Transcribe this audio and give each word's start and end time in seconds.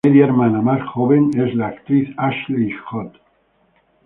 Su 0.03 0.09
media 0.09 0.25
hermana 0.25 0.63
más 0.63 0.81
joven 0.93 1.29
es 1.37 1.53
la 1.53 1.67
actriz 1.67 2.09
Ashley 2.17 2.71
Judd. 2.89 3.11